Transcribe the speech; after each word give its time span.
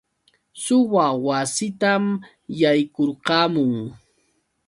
Suwa 0.63 1.05
wasiitan 1.27 2.03
yaykurqamun. 2.59 3.73